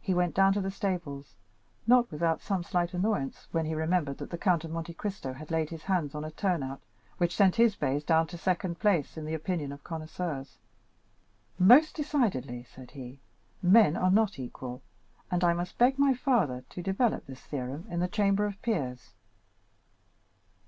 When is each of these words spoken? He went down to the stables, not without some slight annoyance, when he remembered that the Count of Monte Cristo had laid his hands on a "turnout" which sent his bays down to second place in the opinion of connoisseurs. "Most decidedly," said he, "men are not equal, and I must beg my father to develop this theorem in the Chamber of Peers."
He 0.00 0.14
went 0.14 0.36
down 0.36 0.52
to 0.52 0.60
the 0.60 0.70
stables, 0.70 1.34
not 1.84 2.12
without 2.12 2.40
some 2.40 2.62
slight 2.62 2.94
annoyance, 2.94 3.48
when 3.50 3.66
he 3.66 3.74
remembered 3.74 4.18
that 4.18 4.30
the 4.30 4.38
Count 4.38 4.62
of 4.64 4.70
Monte 4.70 4.94
Cristo 4.94 5.32
had 5.32 5.50
laid 5.50 5.70
his 5.70 5.82
hands 5.82 6.14
on 6.14 6.24
a 6.24 6.30
"turnout" 6.30 6.80
which 7.18 7.34
sent 7.34 7.56
his 7.56 7.74
bays 7.74 8.04
down 8.04 8.28
to 8.28 8.38
second 8.38 8.78
place 8.78 9.16
in 9.16 9.24
the 9.24 9.34
opinion 9.34 9.72
of 9.72 9.82
connoisseurs. 9.82 10.58
"Most 11.58 11.96
decidedly," 11.96 12.62
said 12.62 12.92
he, 12.92 13.18
"men 13.62 13.96
are 13.96 14.12
not 14.12 14.38
equal, 14.38 14.80
and 15.28 15.42
I 15.42 15.54
must 15.54 15.76
beg 15.76 15.98
my 15.98 16.14
father 16.14 16.62
to 16.68 16.80
develop 16.80 17.26
this 17.26 17.40
theorem 17.40 17.84
in 17.90 17.98
the 17.98 18.06
Chamber 18.06 18.46
of 18.46 18.62
Peers." 18.62 19.14